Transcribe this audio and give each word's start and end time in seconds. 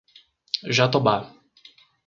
Jatobá 0.77 1.17